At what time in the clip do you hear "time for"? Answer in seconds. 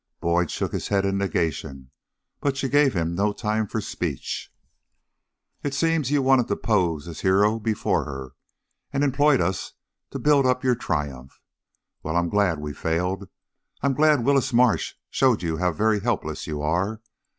3.31-3.79